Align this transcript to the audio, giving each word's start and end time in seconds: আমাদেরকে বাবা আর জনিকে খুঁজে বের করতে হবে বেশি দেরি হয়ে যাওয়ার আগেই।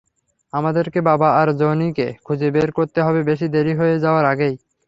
আমাদেরকে 0.53 0.99
বাবা 1.01 1.27
আর 1.39 1.47
জনিকে 1.59 2.07
খুঁজে 2.25 2.47
বের 2.55 2.69
করতে 2.71 2.99
হবে 3.01 3.19
বেশি 3.23 3.45
দেরি 3.47 3.73
হয়ে 3.75 3.95
যাওয়ার 4.03 4.25
আগেই। 4.25 4.55